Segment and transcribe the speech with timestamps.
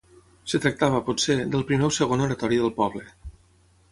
[0.47, 3.05] Es tractava, potser, del primer o segon oratori del poble.